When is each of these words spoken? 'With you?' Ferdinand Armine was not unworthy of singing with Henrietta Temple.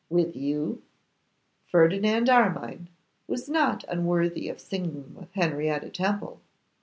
'With 0.09 0.35
you?' 0.35 0.81
Ferdinand 1.67 2.27
Armine 2.27 2.87
was 3.27 3.47
not 3.47 3.83
unworthy 3.87 4.49
of 4.49 4.59
singing 4.59 5.13
with 5.13 5.31
Henrietta 5.33 5.89
Temple. 5.91 6.41